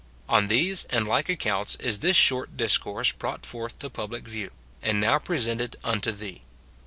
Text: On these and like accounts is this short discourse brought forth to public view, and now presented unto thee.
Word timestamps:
On 0.27 0.47
these 0.47 0.85
and 0.85 1.07
like 1.07 1.29
accounts 1.29 1.75
is 1.75 1.99
this 1.99 2.17
short 2.17 2.57
discourse 2.57 3.11
brought 3.11 3.45
forth 3.45 3.77
to 3.77 3.87
public 3.91 4.27
view, 4.27 4.49
and 4.81 4.99
now 4.99 5.19
presented 5.19 5.75
unto 5.83 6.11
thee. 6.11 6.41